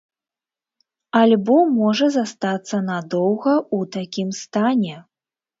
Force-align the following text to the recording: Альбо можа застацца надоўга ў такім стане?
Альбо 1.19 1.57
можа 1.75 2.09
застацца 2.17 2.81
надоўга 2.89 3.55
ў 3.61 3.79
такім 3.97 4.29
стане? 4.43 4.95